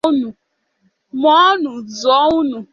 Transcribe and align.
Mụọ 1.21 1.43
nụ! 1.61 1.71
Zụọ 1.99 2.25
nụ! 2.49 2.57